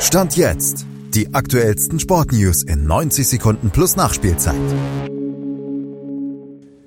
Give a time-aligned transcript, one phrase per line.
[0.00, 0.86] Stand jetzt.
[1.14, 4.54] Die aktuellsten Sportnews in 90 Sekunden plus Nachspielzeit.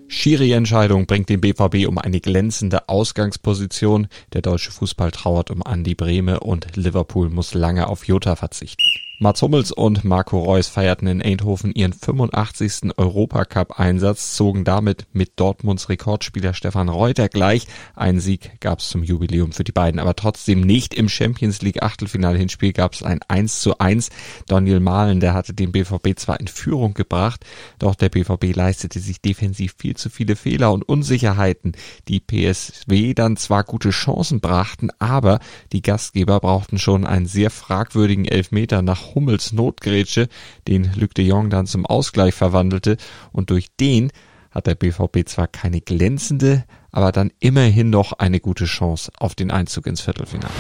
[0.08, 4.08] Schiri-Entscheidung bringt den BVB um eine glänzende Ausgangsposition.
[4.34, 8.84] Der deutsche Fußball trauert um Andi Brehme und Liverpool muss lange auf Jota verzichten.
[9.22, 12.92] Mats Hummels und Marco Reus feierten in Eindhoven ihren 85.
[12.96, 17.68] Europacup-Einsatz, zogen damit mit Dortmunds Rekordspieler Stefan Reuter gleich.
[17.98, 20.94] Ein Sieg gab es zum Jubiläum für die beiden, aber trotzdem nicht.
[20.94, 24.08] Im Champions League Achtelfinale-Hinspiel gab es ein 1 zu 1.
[24.48, 27.44] Daniel Mahlen, der hatte den BVB zwar in Führung gebracht,
[27.78, 31.74] doch der BVB leistete sich defensiv viel zu viele Fehler und Unsicherheiten.
[32.08, 35.40] Die PSW dann zwar gute Chancen brachten, aber
[35.74, 40.28] die Gastgeber brauchten schon einen sehr fragwürdigen Elfmeter nach Hummels Notgrätsche,
[40.68, 42.98] den Luc de Jong dann zum Ausgleich verwandelte
[43.32, 44.12] und durch den
[44.52, 49.52] hat der BVB zwar keine glänzende, aber dann immerhin noch eine gute Chance auf den
[49.52, 50.54] Einzug ins Viertelfinale.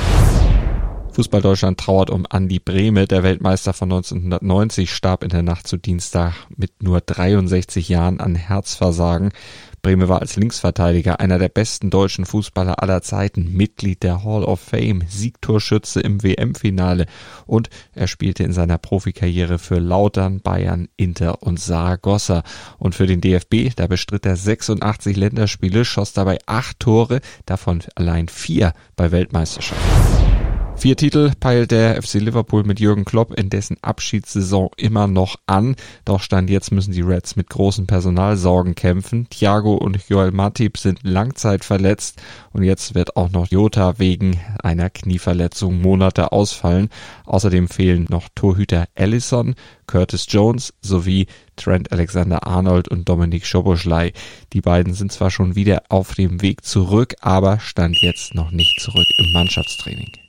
[1.11, 3.07] Fußball Deutschland trauert um Andi Brehme.
[3.07, 8.35] Der Weltmeister von 1990 starb in der Nacht zu Dienstag mit nur 63 Jahren an
[8.35, 9.31] Herzversagen.
[9.81, 14.59] Brehme war als Linksverteidiger einer der besten deutschen Fußballer aller Zeiten, Mitglied der Hall of
[14.59, 17.05] Fame, Siegtorschütze im WM-Finale
[17.45, 22.43] und er spielte in seiner Profikarriere für Lautern, Bayern, Inter und Saragossa.
[22.77, 28.27] Und für den DFB, da bestritt er 86 Länderspiele, schoss dabei acht Tore, davon allein
[28.27, 30.18] vier bei Weltmeisterschaften.
[30.79, 35.75] Vier Titel peilt der FC Liverpool mit Jürgen Klopp in dessen Abschiedssaison immer noch an.
[36.05, 39.27] Doch Stand jetzt müssen die Reds mit großen Personalsorgen kämpfen.
[39.29, 42.21] Thiago und Joel Matip sind langzeit verletzt
[42.53, 46.87] und jetzt wird auch noch Jota wegen einer Knieverletzung Monate ausfallen.
[47.25, 49.55] Außerdem fehlen noch Torhüter Allison,
[49.85, 51.27] Curtis Jones sowie
[51.57, 54.13] Trent Alexander-Arnold und Dominik Schoboschlei.
[54.53, 58.79] Die beiden sind zwar schon wieder auf dem Weg zurück, aber stand jetzt noch nicht
[58.79, 60.28] zurück im Mannschaftstraining.